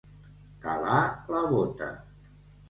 [0.63, 1.01] Calar
[1.35, 1.91] la bota.